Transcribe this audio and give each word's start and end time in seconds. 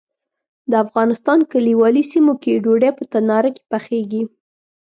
د 0.71 0.73
افغانستان 0.85 1.39
کلیوالي 1.51 2.03
سیمو 2.11 2.33
کې 2.43 2.61
ډوډۍ 2.63 2.91
په 2.97 3.03
تناره 3.13 3.49
کې 3.55 3.63
پخیږي. 3.71 4.23